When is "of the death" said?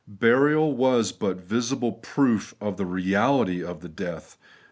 3.63-4.35